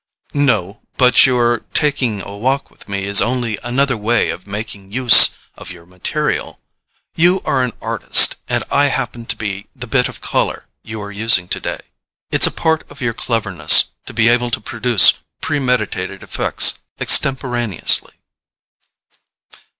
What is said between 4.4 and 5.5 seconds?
making use